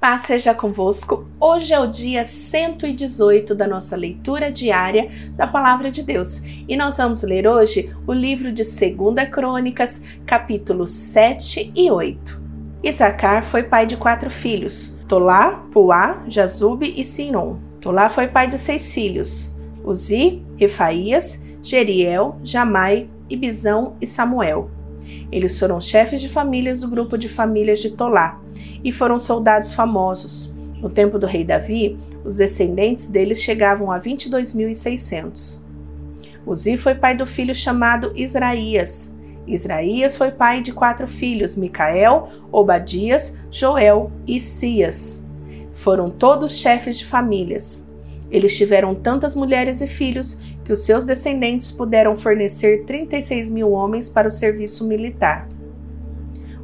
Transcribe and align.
Paz 0.00 0.22
seja 0.22 0.54
convosco. 0.54 1.26
Hoje 1.40 1.74
é 1.74 1.80
o 1.80 1.86
dia 1.88 2.24
118 2.24 3.52
da 3.52 3.66
nossa 3.66 3.96
leitura 3.96 4.50
diária 4.52 5.08
da 5.32 5.44
Palavra 5.44 5.90
de 5.90 6.04
Deus 6.04 6.40
e 6.68 6.76
nós 6.76 6.98
vamos 6.98 7.24
ler 7.24 7.48
hoje 7.48 7.92
o 8.06 8.12
livro 8.12 8.52
de 8.52 8.62
2 8.62 9.28
Crônicas, 9.28 10.00
capítulos 10.24 10.92
7 10.92 11.72
e 11.74 11.90
8. 11.90 12.40
Isacar 12.80 13.42
foi 13.44 13.64
pai 13.64 13.86
de 13.86 13.96
quatro 13.96 14.30
filhos: 14.30 14.96
Tolá, 15.08 15.66
Puá, 15.72 16.22
Jazube 16.28 16.94
e 16.96 17.04
Sinon. 17.04 17.56
Tolá 17.80 18.08
foi 18.08 18.28
pai 18.28 18.46
de 18.46 18.56
seis 18.56 18.94
filhos: 18.94 19.52
Uzi, 19.82 20.44
Refaías, 20.56 21.42
Jeriel, 21.60 22.38
Jamai, 22.44 23.10
Ibizão 23.28 23.96
e 24.00 24.06
Samuel. 24.06 24.70
Eles 25.30 25.58
foram 25.58 25.80
chefes 25.80 26.20
de 26.20 26.28
famílias 26.28 26.80
do 26.80 26.88
grupo 26.88 27.16
de 27.18 27.28
famílias 27.28 27.80
de 27.80 27.90
Tolá 27.90 28.40
e 28.82 28.90
foram 28.92 29.18
soldados 29.18 29.72
famosos. 29.72 30.52
No 30.80 30.88
tempo 30.88 31.18
do 31.18 31.26
rei 31.26 31.44
Davi, 31.44 31.98
os 32.24 32.36
descendentes 32.36 33.08
deles 33.08 33.42
chegavam 33.42 33.90
a 33.90 34.00
22.600. 34.00 35.62
Uzi 36.46 36.76
foi 36.76 36.94
pai 36.94 37.16
do 37.16 37.26
filho 37.26 37.54
chamado 37.54 38.12
Israías. 38.16 39.14
Israías 39.46 40.16
foi 40.16 40.30
pai 40.30 40.62
de 40.62 40.72
quatro 40.72 41.06
filhos: 41.06 41.56
Micael, 41.56 42.28
Obadias, 42.52 43.36
Joel 43.50 44.10
e 44.26 44.38
Cias. 44.38 45.24
Foram 45.74 46.10
todos 46.10 46.58
chefes 46.58 46.98
de 46.98 47.04
famílias. 47.04 47.88
Eles 48.30 48.56
tiveram 48.56 48.94
tantas 48.94 49.34
mulheres 49.34 49.80
e 49.80 49.86
filhos 49.86 50.38
que 50.68 50.72
os 50.74 50.80
seus 50.80 51.06
descendentes 51.06 51.72
puderam 51.72 52.14
fornecer 52.14 52.84
36 52.84 53.50
mil 53.50 53.72
homens 53.72 54.10
para 54.10 54.28
o 54.28 54.30
serviço 54.30 54.86
militar. 54.86 55.48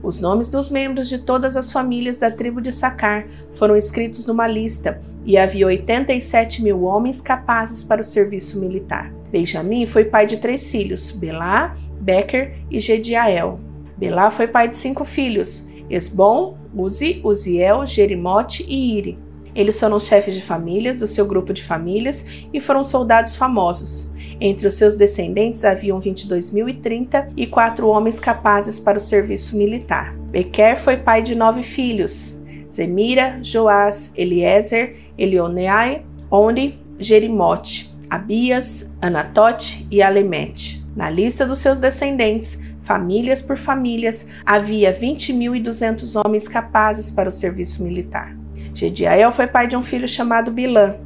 Os 0.03 0.21
nomes 0.21 0.51
dos 0.51 0.69
membros 0.69 1.09
de 1.09 1.21
todas 1.21 1.57
as 1.57 1.73
famílias 1.73 2.19
da 2.19 2.30
tribo 2.30 2.61
de 2.61 2.71
Sacar 2.71 3.27
foram 3.55 3.75
escritos 3.75 4.27
numa 4.27 4.47
lista, 4.47 5.01
e 5.25 5.39
havia 5.39 5.69
87 5.69 6.63
mil 6.63 6.83
homens 6.83 7.23
capazes 7.23 7.83
para 7.83 8.02
o 8.02 8.05
serviço 8.05 8.61
militar. 8.61 9.11
Benjamim 9.33 9.87
foi 9.87 10.05
pai 10.05 10.27
de 10.27 10.37
três 10.37 10.71
filhos: 10.71 11.11
Belá, 11.11 11.74
Becker 11.99 12.59
e 12.71 12.80
Gediael. 12.80 13.59
Belá 13.96 14.30
foi 14.30 14.46
pai 14.46 14.68
de 14.68 14.77
cinco 14.77 15.07
filhos: 15.07 15.66
Esbom, 15.89 16.59
Uzi, 16.77 17.23
Uziel, 17.24 17.87
Jerimote 17.87 18.66
e 18.68 18.99
Iri. 18.99 19.24
Eles 19.55 19.79
foram 19.79 20.01
chefes 20.01 20.35
de 20.35 20.43
famílias 20.43 20.99
do 20.99 21.07
seu 21.07 21.27
grupo 21.27 21.52
de 21.52 21.63
famílias 21.63 22.24
e 22.52 22.60
foram 22.60 22.83
soldados 22.83 23.37
famosos. 23.37 24.13
Entre 24.41 24.66
os 24.66 24.74
seus 24.74 24.96
descendentes 24.96 25.65
haviam 25.65 26.01
22.030 26.01 27.29
e 27.37 27.46
quatro 27.46 27.88
homens 27.88 28.19
capazes 28.19 28.80
para 28.80 28.99
o 28.99 29.01
serviço 29.01 29.57
militar. 29.57 30.15
Bequer 30.30 30.77
foi 30.77 30.96
pai 30.96 31.23
de 31.23 31.35
nove 31.35 31.63
filhos: 31.63 32.41
Zemira, 32.71 33.38
Joás, 33.43 34.13
Eliezer, 34.16 34.96
Elioneai, 35.16 36.05
Onri, 36.30 36.79
Jerimote, 36.99 37.95
Abias, 38.11 38.91
Anatote 39.01 39.87
e 39.91 40.02
Alemete. 40.02 40.85
Na 40.96 41.09
lista 41.11 41.46
dos 41.46 41.59
seus 41.59 41.79
descendentes, 41.79 42.61
famílias 42.83 43.41
por 43.41 43.57
famílias, 43.57 44.29
havia 44.45 44.96
20.200 44.96 46.21
homens 46.24 46.46
capazes 46.46 47.11
para 47.11 47.29
o 47.29 47.33
serviço 47.33 47.83
militar. 47.83 48.43
Gediael 48.75 49.30
foi 49.30 49.47
pai 49.47 49.69
de 49.69 49.77
um 49.77 49.83
filho 49.83 50.09
chamado 50.09 50.51
Bilã, 50.51 50.97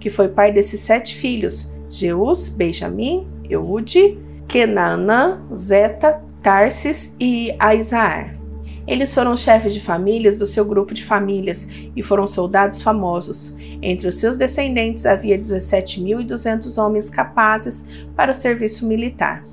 que 0.00 0.10
foi 0.10 0.28
pai 0.28 0.50
desses 0.50 0.80
sete 0.80 1.14
filhos: 1.14 1.72
Jeus, 1.90 2.48
Benjamim, 2.48 3.26
Eude, 3.48 4.18
Kenanã, 4.48 5.42
Zeta, 5.54 6.22
Tarsis 6.42 7.14
e 7.20 7.54
Aizaar. 7.58 8.38
Eles 8.86 9.14
foram 9.14 9.36
chefes 9.36 9.74
de 9.74 9.80
famílias 9.80 10.38
do 10.38 10.46
seu 10.46 10.64
grupo 10.64 10.94
de 10.94 11.04
famílias 11.04 11.68
e 11.94 12.02
foram 12.02 12.26
soldados 12.26 12.80
famosos. 12.80 13.54
Entre 13.82 14.08
os 14.08 14.14
seus 14.18 14.38
descendentes 14.38 15.04
havia 15.04 15.38
17.200 15.38 16.82
homens 16.82 17.10
capazes 17.10 17.84
para 18.16 18.30
o 18.30 18.34
serviço 18.34 18.88
militar. 18.88 19.44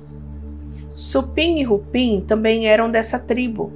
Supim 0.94 1.58
e 1.58 1.62
Rupim 1.62 2.24
também 2.26 2.66
eram 2.66 2.90
dessa 2.90 3.18
tribo. 3.18 3.70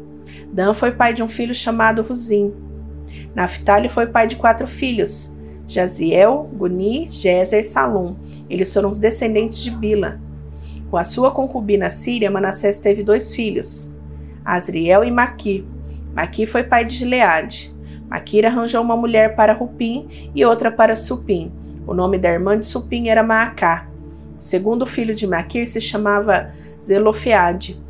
Dan 0.50 0.72
foi 0.72 0.93
pai 0.93 1.12
de 1.12 1.22
um 1.22 1.28
filho 1.28 1.55
chamado 1.55 2.00
Ruzim. 2.00 2.55
Naphtali 3.34 3.88
foi 3.88 4.06
pai 4.06 4.26
de 4.26 4.37
quatro 4.37 4.66
filhos: 4.66 5.34
Jaziel, 5.66 6.50
Guni, 6.53 7.09
Jezer 7.09 7.60
e 7.60 7.65
Salum. 7.65 8.16
Eles 8.48 8.72
foram 8.72 8.91
os 8.91 8.98
descendentes 8.98 9.62
de 9.62 9.71
Bila. 9.71 10.21
Com 10.91 10.97
a 10.97 11.04
sua 11.04 11.31
concubina 11.31 11.88
Síria, 11.88 12.31
Manassés 12.31 12.81
teve 12.81 13.04
dois 13.04 13.32
filhos, 13.32 13.94
Asriel 14.44 15.04
e 15.04 15.10
Maqui. 15.10 15.65
Maqui 16.12 16.47
foi 16.47 16.65
pai 16.65 16.84
de 16.84 16.97
Gileade. 16.97 17.72
Maquir 18.10 18.44
arranjou 18.44 18.82
uma 18.82 18.97
mulher 18.97 19.37
para 19.37 19.53
Rupim 19.53 20.31
e 20.34 20.44
outra 20.44 20.71
para 20.71 20.97
Supim. 20.97 21.53
O 21.87 21.94
nome 21.94 22.19
da 22.19 22.28
irmã 22.28 22.59
de 22.59 22.66
Supim 22.66 23.09
era 23.09 23.22
Maacá. 23.22 23.87
O 24.37 24.42
segundo 24.42 24.84
filho 24.84 25.15
de 25.15 25.28
Maquir 25.28 25.69
se 25.69 25.81
chamava 25.81 26.50
Zelofeade. 26.82 27.81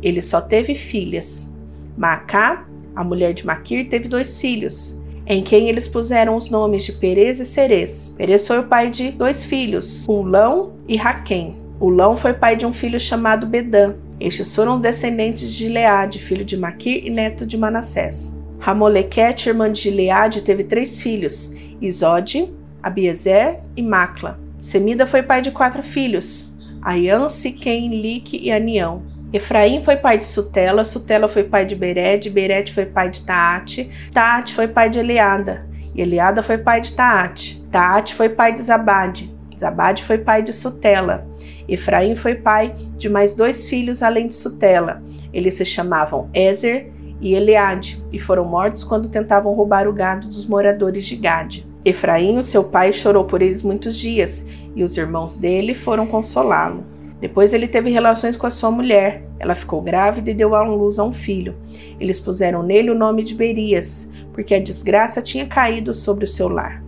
Ele 0.00 0.22
só 0.22 0.40
teve 0.40 0.74
filhas. 0.74 1.52
Maacá 1.98 2.64
a 2.98 3.04
mulher 3.04 3.32
de 3.32 3.46
Maquir 3.46 3.88
teve 3.88 4.08
dois 4.08 4.40
filhos, 4.40 5.00
em 5.24 5.40
quem 5.40 5.68
eles 5.68 5.86
puseram 5.86 6.34
os 6.34 6.50
nomes 6.50 6.82
de 6.82 6.90
Perez 6.90 7.38
e 7.38 7.46
Ceres. 7.46 8.12
Perez 8.18 8.44
foi 8.44 8.58
o 8.58 8.64
pai 8.64 8.90
de 8.90 9.12
dois 9.12 9.44
filhos, 9.44 10.04
Ulão 10.08 10.72
e 10.88 10.96
Raquém. 10.96 11.54
Ulão 11.80 12.16
foi 12.16 12.34
pai 12.34 12.56
de 12.56 12.66
um 12.66 12.72
filho 12.72 12.98
chamado 12.98 13.46
Bedã. 13.46 13.94
Estes 14.18 14.52
foram 14.52 14.80
descendentes 14.80 15.48
de 15.48 15.54
Gileade, 15.54 16.18
filho 16.18 16.44
de 16.44 16.56
Maquir 16.56 17.06
e 17.06 17.08
neto 17.08 17.46
de 17.46 17.56
Manassés. 17.56 18.36
Ramolequete, 18.58 19.48
irmã 19.48 19.70
de 19.70 19.82
Gileade, 19.82 20.42
teve 20.42 20.64
três 20.64 21.00
filhos, 21.00 21.54
Isode, 21.80 22.52
Abiezer 22.82 23.60
e 23.76 23.82
Macla. 23.82 24.40
Semida 24.58 25.06
foi 25.06 25.22
pai 25.22 25.40
de 25.40 25.52
quatro 25.52 25.84
filhos, 25.84 26.52
Aian, 26.82 27.28
Siquém, 27.28 28.00
Lique 28.02 28.40
e 28.42 28.50
Anião. 28.50 29.02
Efraim 29.32 29.84
foi 29.84 29.96
pai 29.96 30.16
de 30.16 30.24
Sutela, 30.24 30.84
Sutela 30.84 31.28
foi 31.28 31.44
pai 31.44 31.66
de 31.66 31.74
Bered, 31.74 32.30
Bered 32.30 32.72
foi 32.72 32.86
pai 32.86 33.10
de 33.10 33.22
Taate, 33.22 33.90
Taate 34.10 34.54
foi 34.54 34.66
pai 34.66 34.88
de 34.88 34.98
Eliada, 34.98 35.68
Eliada 35.94 36.42
foi 36.42 36.56
pai 36.56 36.80
de 36.80 36.94
Taate, 36.94 37.62
Taate 37.70 38.14
foi 38.14 38.30
pai 38.30 38.54
de 38.54 38.62
Zabade, 38.62 39.38
Zabade 39.58 40.04
foi 40.04 40.18
pai 40.18 40.42
de 40.42 40.52
Sutela. 40.52 41.26
Efraim 41.68 42.14
foi 42.16 42.36
pai 42.36 42.74
de 42.96 43.08
mais 43.08 43.34
dois 43.34 43.68
filhos 43.68 44.02
além 44.02 44.28
de 44.28 44.36
Sutela. 44.36 45.02
Eles 45.32 45.54
se 45.54 45.64
chamavam 45.64 46.30
Ezer 46.32 46.90
e 47.20 47.34
Eliade, 47.34 48.02
e 48.12 48.18
foram 48.20 48.44
mortos 48.44 48.84
quando 48.84 49.08
tentavam 49.08 49.52
roubar 49.52 49.88
o 49.88 49.92
gado 49.92 50.28
dos 50.28 50.46
moradores 50.46 51.04
de 51.04 51.16
Gade. 51.16 51.66
Efraim, 51.84 52.38
o 52.38 52.42
seu 52.42 52.62
pai, 52.62 52.92
chorou 52.92 53.24
por 53.24 53.42
eles 53.42 53.62
muitos 53.62 53.96
dias, 53.96 54.46
e 54.74 54.84
os 54.84 54.96
irmãos 54.96 55.34
dele 55.34 55.74
foram 55.74 56.06
consolá-lo. 56.06 56.84
Depois 57.20 57.52
ele 57.52 57.66
teve 57.66 57.90
relações 57.90 58.36
com 58.36 58.46
a 58.46 58.50
sua 58.50 58.70
mulher. 58.70 59.24
Ela 59.38 59.54
ficou 59.54 59.82
grávida 59.82 60.30
e 60.30 60.34
deu 60.34 60.54
à 60.54 60.62
luz 60.62 60.98
a 60.98 61.04
um 61.04 61.12
filho. 61.12 61.56
Eles 61.98 62.20
puseram 62.20 62.62
nele 62.62 62.90
o 62.90 62.98
nome 62.98 63.24
de 63.24 63.34
Berias, 63.34 64.08
porque 64.32 64.54
a 64.54 64.60
desgraça 64.60 65.20
tinha 65.20 65.46
caído 65.46 65.92
sobre 65.92 66.24
o 66.24 66.28
seu 66.28 66.48
lar. 66.48 66.82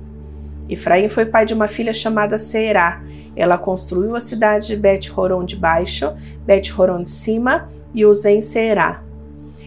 Efraim 0.68 1.08
foi 1.08 1.26
pai 1.26 1.44
de 1.44 1.52
uma 1.52 1.66
filha 1.66 1.92
chamada 1.92 2.38
Seerá. 2.38 3.02
Ela 3.34 3.58
construiu 3.58 4.14
a 4.14 4.20
cidade 4.20 4.68
de 4.68 4.76
Bet-Horon 4.76 5.44
de 5.44 5.56
baixo, 5.56 6.12
Bet-Horon 6.46 7.02
de 7.02 7.10
cima 7.10 7.68
e 7.92 8.06
Uzem 8.06 8.40
Seerá. 8.40 9.02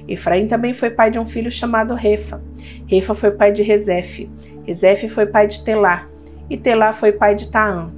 Efraim 0.08 0.48
também 0.48 0.74
foi 0.74 0.90
pai 0.90 1.12
de 1.12 1.20
um 1.20 1.26
filho 1.26 1.52
chamado 1.52 1.94
Refa. 1.94 2.42
Refa 2.88 3.14
foi 3.14 3.32
pai 3.32 3.52
de 3.52 3.62
Rezefe. 3.62 4.30
Rezefe 4.66 5.10
foi 5.10 5.26
pai 5.26 5.48
de 5.48 5.62
Telá. 5.64 6.08
E 6.50 6.58
Telá 6.58 6.94
foi 6.94 7.12
pai 7.12 7.36
de 7.36 7.50
Taã. 7.50 7.92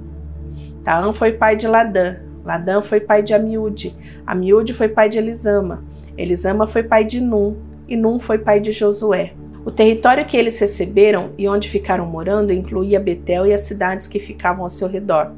Taã 0.84 1.14
foi 1.14 1.32
pai 1.32 1.56
de 1.56 1.68
Ladã. 1.68 2.25
Ladã 2.46 2.82
foi 2.82 3.00
pai 3.00 3.24
de 3.24 3.34
Amiúde, 3.34 3.96
Amiúde 4.26 4.74
foi 4.74 4.88
pai 4.88 5.10
de 5.10 5.18
Elisama, 5.18 5.84
Elisama 6.16 6.68
foi 6.68 6.84
pai 6.84 7.04
de 7.04 7.20
Num, 7.20 7.58
e 7.88 7.96
Num 7.96 8.20
foi 8.20 8.38
pai 8.38 8.60
de 8.60 8.72
Josué. 8.72 9.34
O 9.66 9.72
território 9.72 10.26
que 10.26 10.38
eles 10.38 10.60
receberam 10.60 11.32
e 11.40 11.48
onde 11.50 11.68
ficaram 11.68 12.06
morando 12.06 12.54
incluía 12.54 13.00
Betel 13.00 13.48
e 13.48 13.54
as 13.54 13.62
cidades 13.62 14.06
que 14.06 14.20
ficavam 14.20 14.64
ao 14.64 14.70
seu 14.70 14.88
redor, 14.88 15.32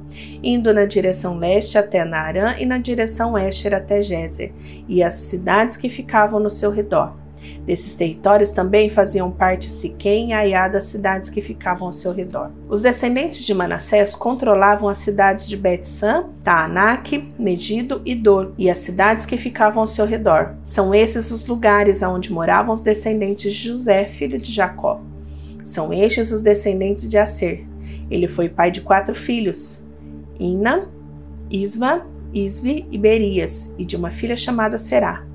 indo 0.44 0.74
na 0.74 0.83
direção 0.83 1.38
leste 1.38 1.77
até 1.77 2.04
Naarã 2.04 2.56
e 2.59 2.65
na 2.65 2.77
direção 2.77 3.33
oeste 3.33 3.74
até 3.74 4.01
Gézer, 4.01 4.51
e 4.86 5.01
as 5.01 5.13
cidades 5.13 5.77
que 5.77 5.88
ficavam 5.88 6.42
no 6.42 6.50
seu 6.50 6.69
redor. 6.69 7.15
Desses 7.66 7.95
territórios 7.95 8.51
também 8.51 8.89
faziam 8.89 9.30
parte 9.30 9.69
Siquém 9.69 10.30
e 10.30 10.34
Aiá 10.34 10.68
das 10.68 10.86
cidades 10.86 11.30
que 11.30 11.42
ficavam 11.42 11.88
ao 11.88 11.92
seu 11.92 12.13
redor. 12.13 12.51
Os 12.69 12.81
descendentes 12.81 13.45
de 13.45 13.54
Manassés 13.54 14.16
controlavam 14.16 14.88
as 14.88 15.00
cidades 15.00 15.48
de 15.48 15.57
Bet-San, 15.57 16.25
Taanac, 16.44 17.34
Megido 17.38 18.01
e 18.06 18.16
Dor, 18.16 18.54
e 18.57 18.69
as 18.69 18.78
cidades 18.80 19.25
que 19.25 19.38
ficavam 19.38 19.81
ao 19.81 19.88
seu 19.88 20.06
redor. 20.06 20.56
São 20.63 20.95
esses 20.95 21.31
os 21.31 21.45
lugares 21.45 22.01
onde 22.01 22.31
moravam 22.31 22.74
os 22.74 22.81
descendentes 22.81 23.54
de 23.54 23.68
José, 23.68 24.06
filho 24.06 24.39
de 24.39 24.51
Jacó. 24.51 25.01
São 25.63 25.94
estes 25.94 26.31
os 26.31 26.42
descendentes 26.42 27.10
de 27.10 27.18
Aser. 27.18 27.66
Ele 28.10 28.28
foi 28.28 28.48
pai 28.48 28.72
de 28.72 28.81
quatro 28.81 29.13
filhos: 29.13 29.86
Ina, 30.39 30.88
Isva, 31.50 32.06
Isvi 32.34 32.86
e 32.92 32.98
Berias, 32.98 33.74
e 33.78 33.84
de 33.84 33.95
uma 33.95 34.12
filha 34.12 34.38
chamada 34.38 34.78
Será. 34.78 35.25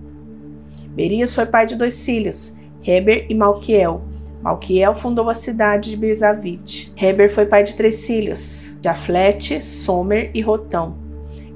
Berias 0.95 1.35
foi 1.35 1.47
pai 1.47 1.67
de 1.67 1.77
dois 1.77 2.05
filhos, 2.05 2.57
Heber 2.87 3.27
e 3.29 3.35
Malquiel. 3.35 4.03
Malquiel 4.43 4.95
fundou 4.95 5.31
a 5.31 5.35
cidade 5.35 5.91
de 5.91 5.97
Bezavite. 5.97 6.93
Heber 6.97 7.33
foi 7.33 7.47
pai 7.47 7.65
de 7.65 7.75
três 7.75 8.07
filhos, 8.07 8.77
Jaflete, 8.83 9.63
Somer 9.63 10.31
e 10.35 10.41
Rotão, 10.41 10.97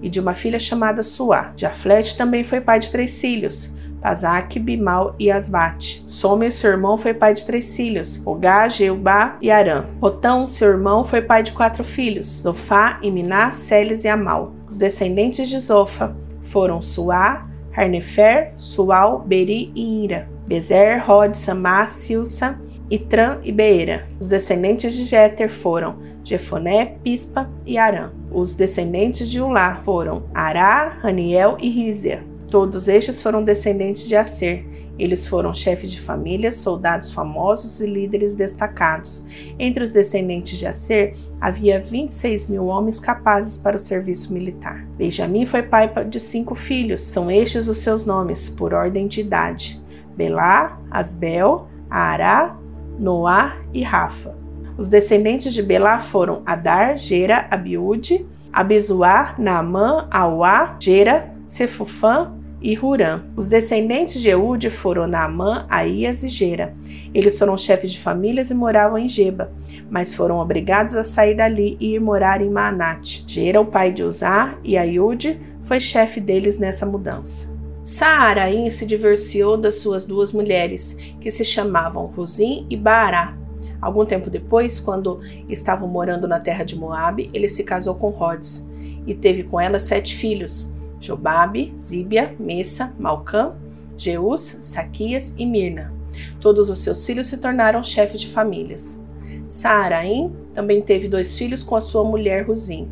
e 0.00 0.09
de 0.09 0.21
uma 0.21 0.35
filha 0.35 0.59
chamada 0.59 1.03
Suá. 1.03 1.53
Jaflete 1.56 2.17
também 2.17 2.44
foi 2.44 2.61
pai 2.61 2.79
de 2.79 2.91
três 2.91 3.21
filhos, 3.21 3.75
Pazaque, 4.00 4.59
Bimal 4.59 5.17
e 5.19 5.31
Asbate. 5.31 6.05
Somer, 6.06 6.53
seu 6.53 6.71
irmão, 6.71 6.97
foi 6.97 7.12
pai 7.12 7.35
de 7.35 7.44
três 7.44 7.75
filhos, 7.77 8.25
Ogá, 8.25 8.69
Jeubá 8.69 9.37
e 9.43 9.50
Arã. 9.50 9.85
Rotão, 10.00 10.47
seu 10.47 10.69
irmão, 10.69 11.05
foi 11.05 11.21
pai 11.21 11.43
de 11.43 11.53
quatro 11.53 11.83
filhos, 11.83 12.43
Zofá, 12.43 13.00
Iminá, 13.03 13.50
Celes 13.50 14.05
e 14.05 14.09
Amal. 14.09 14.55
Os 14.69 14.79
descendentes 14.79 15.49
de 15.49 15.59
Zofa 15.59 16.17
foram 16.43 16.81
Suá, 16.81 17.49
Harnefer, 17.76 18.52
Sual, 18.56 19.20
Beri 19.20 19.70
e 19.75 20.05
Ira. 20.05 20.28
Bezer, 20.46 20.99
Rod, 21.05 21.34
Samá, 21.34 21.87
Silsa, 21.87 22.58
Itran 22.90 23.40
e 23.43 23.50
Beera. 23.50 24.06
Os 24.19 24.28
descendentes 24.28 24.94
de 24.94 25.05
Jéter 25.05 25.50
foram 25.50 25.96
Jefoné, 26.23 26.96
Pispa 27.02 27.50
e 27.67 27.76
Arã. 27.76 28.11
Os 28.31 28.55
descendentes 28.55 29.28
de 29.28 29.40
Ulá 29.40 29.81
foram 29.84 30.25
Ará, 30.32 30.99
Raniel 31.00 31.56
e 31.61 31.69
Rizia. 31.69 32.23
Todos 32.49 32.87
estes 32.87 33.20
foram 33.20 33.43
descendentes 33.43 34.06
de 34.06 34.14
Aser. 34.14 34.64
Eles 34.99 35.27
foram 35.27 35.53
chefes 35.53 35.91
de 35.91 36.01
famílias, 36.01 36.57
soldados 36.57 37.13
famosos 37.13 37.81
e 37.81 37.87
líderes 37.87 38.35
destacados. 38.35 39.27
Entre 39.59 39.85
os 39.85 39.93
descendentes 39.93 40.59
de 40.59 40.67
Aser, 40.67 41.15
havia 41.41 41.81
26 41.81 42.49
mil 42.49 42.67
homens 42.67 42.99
capazes 42.99 43.59
para 43.59 43.77
o 43.77 43.81
serviço 43.81 44.33
militar. 44.33 44.87
Benjamim 44.97 45.45
foi 45.47 45.63
pai 45.63 45.93
de 46.09 46.19
cinco 46.19 46.55
filhos. 46.55 47.03
São 47.03 47.31
estes 47.31 47.69
os 47.69 47.79
seus 47.79 48.07
nomes, 48.07 48.49
por 48.49 48.73
ordem 48.73 49.07
de 49.07 49.21
idade: 49.21 49.81
Belá, 50.17 50.81
Asbel, 50.91 51.69
Ará, 51.91 52.57
Noá 52.99 53.57
e 53.73 53.83
Rafa. 53.83 54.35
Os 54.79 54.89
descendentes 54.89 55.55
de 55.55 55.63
Belá 55.63 56.01
foram 56.01 56.43
Adar, 56.45 56.97
Gera, 56.97 57.47
Abiúde, 57.51 58.27
Abizuá, 58.53 59.35
Naamã, 59.39 60.07
Auá, 60.11 60.77
Gera, 60.79 61.31
Sefufã 61.47 62.36
e 62.67 62.77
Hurã. 62.77 63.23
Os 63.37 63.47
descendentes 63.47 64.21
de 64.21 64.29
Eude 64.29 64.71
foram 64.71 65.07
Naamã, 65.07 65.65
Aías 65.69 66.25
e 66.25 66.29
Gera. 66.29 66.75
Eles 67.15 67.39
foram 67.39 67.57
chefes 67.57 67.93
de 67.93 68.01
famílias 68.01 68.51
e 68.51 68.55
moravam 68.55 68.99
em 68.99 69.09
Geba, 69.09 69.53
mas 69.89 70.13
foram 70.13 70.41
obrigados 70.41 70.97
a 70.97 71.05
sair 71.05 71.37
dali 71.37 71.77
e 71.79 71.95
ir 71.95 72.01
morar 72.01 72.43
em 72.43 72.51
Maanate. 72.51 73.25
Gera, 73.29 73.61
o 73.61 73.67
pai 73.67 73.93
de 73.93 74.03
Uzá, 74.03 74.59
e 74.65 74.77
Aiude 74.77 75.39
foi 75.63 75.79
chefe 75.79 76.21
deles 76.21 76.59
nessa 76.59 76.85
mudança. 76.85 77.55
Saaraim 77.85 78.69
se 78.69 78.85
divorciou 78.85 79.57
das 79.57 79.77
suas 79.77 80.05
duas 80.05 80.33
mulheres, 80.33 80.97
que 81.21 81.31
se 81.31 81.45
chamavam 81.45 82.07
Ruzim 82.07 82.67
e 82.69 82.77
Baará. 82.77 83.37
Algum 83.81 84.05
tempo 84.05 84.29
depois, 84.29 84.81
quando 84.81 85.21
estavam 85.49 85.87
morando 85.87 86.27
na 86.27 86.41
terra 86.41 86.65
de 86.65 86.77
Moabe, 86.77 87.31
ele 87.33 87.49
se 87.49 87.62
casou 87.62 87.95
com 87.95 88.11
Rhodes 88.11 88.69
e 89.07 89.15
teve 89.15 89.45
com 89.45 89.61
ela 89.61 89.79
sete 89.79 90.17
filhos: 90.17 90.75
Jobabe, 91.01 91.73
Zíbia, 91.77 92.35
Messa, 92.39 92.93
Malcã, 92.99 93.55
Jeus, 93.97 94.41
Saquias 94.61 95.35
e 95.37 95.47
Mirna. 95.47 95.93
Todos 96.41 96.71
os 96.71 96.79
seus 96.79 97.05
filhos 97.05 97.27
se 97.27 97.39
tornaram 97.39 97.83
chefes 97.83 98.21
de 98.21 98.29
famílias. 98.29 99.03
Saaraim 99.49 100.33
também 100.55 100.83
teve 100.83 101.09
dois 101.09 101.37
filhos 101.37 101.63
com 101.63 101.77
a 101.77 101.81
sua 101.81 102.05
mulher 102.05 102.47
Ruzim. 102.47 102.89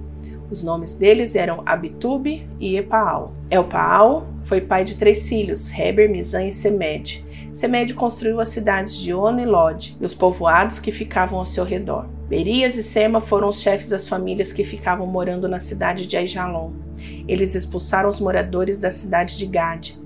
Os 0.55 0.63
nomes 0.63 0.95
deles 0.95 1.35
eram 1.35 1.65
Abitube 1.67 2.49
e 2.61 2.77
Epaal. 2.77 3.35
Elpaal 3.51 4.29
foi 4.45 4.61
pai 4.61 4.85
de 4.85 4.97
três 4.97 5.29
filhos, 5.29 5.69
Heber, 5.77 6.09
Mizan 6.09 6.45
e 6.47 6.53
Semed. 6.53 7.25
Semed 7.53 7.93
construiu 7.95 8.39
as 8.39 8.51
cidades 8.51 8.97
de 8.97 9.13
Ono 9.13 9.41
e 9.41 9.45
Lod 9.45 9.97
e 10.01 10.05
os 10.05 10.15
povoados 10.15 10.79
que 10.79 10.93
ficavam 10.93 11.41
ao 11.41 11.45
seu 11.45 11.65
redor. 11.65 12.07
Berias 12.29 12.77
e 12.77 12.85
Sema 12.85 13.21
foram 13.21 13.49
os 13.49 13.61
chefes 13.61 13.89
das 13.89 14.07
famílias 14.07 14.53
que 14.53 14.63
ficavam 14.63 15.09
morando 15.09 15.49
na 15.49 15.59
cidade 15.59 16.07
de 16.07 16.17
Aijalon. 16.17 16.71
Eles 17.27 17.57
expulsaram 17.57 18.09
os 18.09 18.21
moradores 18.21 18.81
da 18.81 18.93
cidade 18.93 19.37
de 19.37 19.47
Gade. 19.47 19.99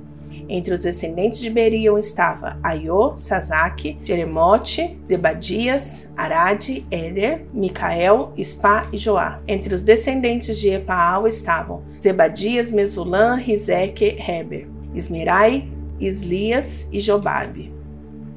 Entre 0.49 0.73
os 0.73 0.81
descendentes 0.81 1.41
de 1.41 1.51
Beriam 1.51 1.99
estava 1.99 2.59
Aiô, 2.63 3.15
Sazak, 3.15 3.99
Jeremote, 4.03 4.99
Zebadias, 5.07 6.11
Arade, 6.17 6.87
Éder, 6.91 7.45
Micael, 7.53 8.33
Spa 8.43 8.89
e 8.91 8.97
Joá. 8.97 9.43
Entre 9.47 9.75
os 9.75 9.83
descendentes 9.83 10.59
de 10.59 10.71
Epaal 10.71 11.29
estavam 11.29 11.83
Zebadias, 12.01 12.73
Mesulam, 12.73 13.37
Rizek, 13.37 14.17
Heber, 14.19 14.67
Ismerai, 14.95 15.69
Islias 16.01 16.89
e 16.91 16.99
Jobabe. 16.99 17.73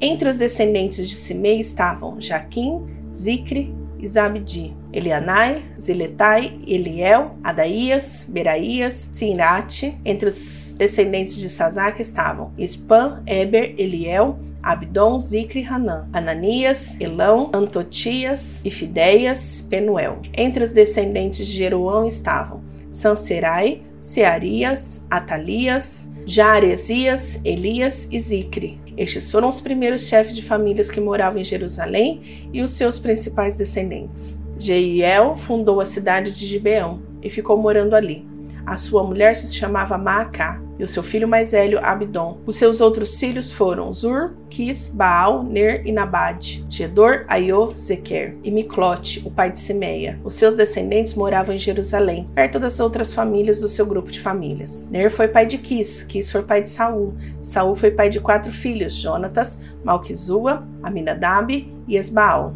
Entre 0.00 0.28
os 0.28 0.36
descendentes 0.36 1.08
de 1.08 1.14
Simei 1.14 1.60
estavam 1.60 2.20
Jaquim, 2.20 2.86
Zicre 3.12 3.72
e 4.02 4.08
Zabdi, 4.08 4.76
Elianai, 4.92 5.62
Ziletai, 5.80 6.58
Eliel, 6.66 7.36
Adaías, 7.42 8.26
Beraías, 8.28 9.08
Sinrate. 9.12 9.96
Entre 10.04 10.28
os 10.28 10.74
descendentes 10.76 11.36
de 11.36 11.48
Sazac 11.48 12.02
estavam 12.02 12.52
Ispan, 12.58 13.22
Eber, 13.24 13.76
Eliel, 13.78 14.40
Abdon, 14.60 15.20
Zicre 15.20 15.64
Hanã, 15.64 16.08
Ananias, 16.12 17.00
Elão, 17.00 17.50
Antotias, 17.54 18.64
Ifideias, 18.64 19.64
Penuel. 19.70 20.20
Entre 20.36 20.64
os 20.64 20.70
descendentes 20.70 21.46
de 21.46 21.52
Jeroão 21.52 22.04
estavam 22.04 22.60
Sanserai, 22.90 23.82
Searias, 24.00 25.00
Atalias, 25.08 26.12
Jaaresias, 26.26 27.40
Elias 27.44 28.08
e 28.10 28.18
Zicre. 28.18 28.81
Estes 28.96 29.30
foram 29.30 29.48
os 29.48 29.60
primeiros 29.60 30.06
chefes 30.06 30.34
de 30.34 30.42
famílias 30.42 30.90
que 30.90 31.00
moravam 31.00 31.40
em 31.40 31.44
Jerusalém 31.44 32.48
e 32.52 32.62
os 32.62 32.72
seus 32.72 32.98
principais 32.98 33.56
descendentes. 33.56 34.38
Jeiel 34.58 35.36
fundou 35.36 35.80
a 35.80 35.84
cidade 35.84 36.30
de 36.30 36.46
Gibeão 36.46 37.02
e 37.22 37.30
ficou 37.30 37.56
morando 37.56 37.96
ali. 37.96 38.31
A 38.66 38.76
sua 38.76 39.02
mulher 39.02 39.36
se 39.36 39.54
chamava 39.54 39.98
Maacá 39.98 40.60
e 40.78 40.84
o 40.84 40.86
seu 40.86 41.02
filho 41.02 41.28
mais 41.28 41.52
velho 41.52 41.78
Abdon. 41.84 42.40
Os 42.46 42.56
seus 42.56 42.80
outros 42.80 43.18
filhos 43.18 43.52
foram 43.52 43.92
Zur, 43.92 44.32
Quis, 44.50 44.88
Baal, 44.88 45.42
Ner 45.42 45.86
e 45.86 45.92
Nabade, 45.92 46.64
Gedor, 46.68 47.24
Aiô, 47.28 47.72
Zequer 47.76 48.34
e 48.42 48.50
Miclote, 48.50 49.22
o 49.24 49.30
pai 49.30 49.52
de 49.52 49.60
Simeia. 49.60 50.18
Os 50.24 50.34
seus 50.34 50.54
descendentes 50.54 51.14
moravam 51.14 51.54
em 51.54 51.58
Jerusalém, 51.58 52.28
perto 52.34 52.58
das 52.58 52.80
outras 52.80 53.12
famílias 53.12 53.60
do 53.60 53.68
seu 53.68 53.86
grupo 53.86 54.10
de 54.10 54.20
famílias. 54.20 54.90
Ner 54.90 55.10
foi 55.10 55.28
pai 55.28 55.46
de 55.46 55.58
Quis, 55.58 56.02
Quis 56.02 56.30
foi 56.30 56.42
pai 56.42 56.62
de 56.62 56.70
Saul. 56.70 57.14
Saul 57.40 57.74
foi 57.74 57.90
pai 57.90 58.10
de 58.10 58.20
quatro 58.20 58.52
filhos, 58.52 58.94
Jonatas, 58.94 59.60
Malquizua, 59.84 60.66
Aminadab 60.82 61.72
e 61.86 61.96
Esbaal. 61.96 62.54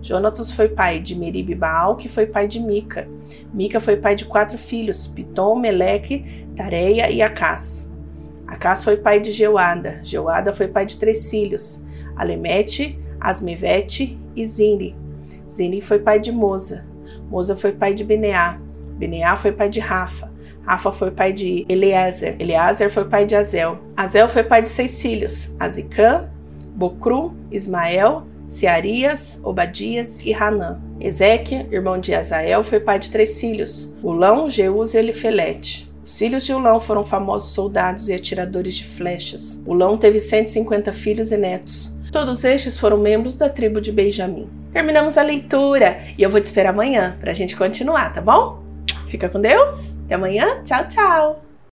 Jonatas 0.00 0.52
foi 0.52 0.68
pai 0.68 1.00
de 1.00 1.14
Merib 1.14 1.54
Baal, 1.54 1.96
que 1.96 2.08
foi 2.08 2.26
pai 2.26 2.46
de 2.46 2.60
Mica. 2.60 3.08
Mica 3.52 3.80
foi 3.80 3.96
pai 3.96 4.14
de 4.14 4.24
quatro 4.24 4.56
filhos, 4.56 5.06
Pitom, 5.06 5.56
Meleque, 5.56 6.46
Tareia 6.56 7.10
e 7.10 7.20
Acás. 7.20 7.92
Acás 8.46 8.82
foi 8.82 8.96
pai 8.96 9.20
de 9.20 9.30
Jeuada. 9.32 10.00
Jeuada 10.02 10.54
foi 10.54 10.68
pai 10.68 10.86
de 10.86 10.96
três 10.96 11.30
filhos, 11.30 11.84
Alemete, 12.16 12.98
Asmevete 13.20 14.18
e 14.34 14.46
Zini. 14.46 14.96
Zini 15.50 15.80
foi 15.80 15.98
pai 15.98 16.20
de 16.20 16.32
Moza. 16.32 16.84
Moza 17.30 17.56
foi 17.56 17.72
pai 17.72 17.94
de 17.94 18.04
Beneá. 18.04 18.58
Beneá 18.96 19.36
foi 19.36 19.52
pai 19.52 19.68
de 19.68 19.80
Rafa. 19.80 20.30
Rafa 20.64 20.92
foi 20.92 21.10
pai 21.10 21.32
de 21.32 21.64
Eliezer. 21.68 22.36
Eliezer 22.38 22.90
foi 22.90 23.04
pai 23.04 23.24
de 23.24 23.34
Azel. 23.34 23.78
Azel 23.96 24.28
foi 24.28 24.44
pai 24.44 24.60
de 24.62 24.68
seis 24.68 25.00
filhos, 25.00 25.56
Azicã, 25.58 26.28
Bocru, 26.74 27.34
Ismael, 27.50 28.26
Searias, 28.48 29.40
Obadias 29.44 30.20
e 30.24 30.32
Hanã. 30.32 30.80
Ezequiel, 30.98 31.66
irmão 31.70 32.00
de 32.00 32.14
Azael, 32.14 32.64
foi 32.64 32.80
pai 32.80 32.98
de 32.98 33.10
três 33.10 33.38
filhos, 33.38 33.94
Ulão, 34.02 34.50
Jeus 34.50 34.94
e 34.94 34.98
Elifelete. 34.98 35.88
Os 36.04 36.18
filhos 36.18 36.44
de 36.44 36.54
Ulão 36.54 36.80
foram 36.80 37.04
famosos 37.04 37.52
soldados 37.52 38.08
e 38.08 38.14
atiradores 38.14 38.76
de 38.76 38.84
flechas. 38.84 39.62
Ulão 39.66 39.98
teve 39.98 40.18
150 40.18 40.90
filhos 40.92 41.30
e 41.30 41.36
netos. 41.36 41.94
Todos 42.10 42.44
estes 42.44 42.78
foram 42.78 42.96
membros 42.96 43.36
da 43.36 43.50
tribo 43.50 43.80
de 43.80 43.92
Benjamim. 43.92 44.48
Terminamos 44.72 45.18
a 45.18 45.22
leitura 45.22 45.98
e 46.16 46.22
eu 46.22 46.30
vou 46.30 46.40
te 46.40 46.46
esperar 46.46 46.70
amanhã 46.70 47.16
para 47.20 47.30
a 47.30 47.34
gente 47.34 47.54
continuar, 47.54 48.14
tá 48.14 48.22
bom? 48.22 48.62
Fica 49.08 49.28
com 49.28 49.40
Deus. 49.40 49.98
Até 50.06 50.14
amanhã. 50.14 50.62
Tchau, 50.64 50.88
tchau. 50.88 51.47